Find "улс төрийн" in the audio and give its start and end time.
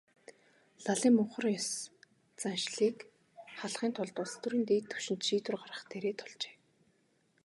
4.23-4.65